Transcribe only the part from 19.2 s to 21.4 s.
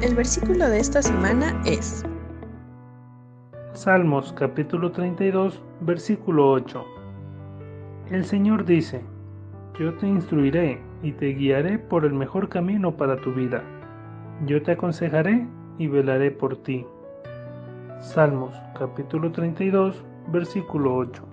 32, versículo 8.